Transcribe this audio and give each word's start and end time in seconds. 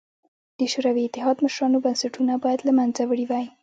د 0.59 0.61
شوروي 0.71 1.03
اتحاد 1.05 1.37
مشرانو 1.45 1.83
بنسټونه 1.85 2.33
باید 2.43 2.59
له 2.67 2.71
منځه 2.79 3.01
وړي 3.05 3.25
وای 3.27 3.45